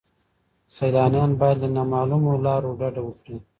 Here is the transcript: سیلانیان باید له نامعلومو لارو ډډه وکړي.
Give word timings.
سیلانیان 0.75 1.31
باید 1.39 1.57
له 1.63 1.69
نامعلومو 1.77 2.31
لارو 2.45 2.77
ډډه 2.79 3.01
وکړي. 3.05 3.37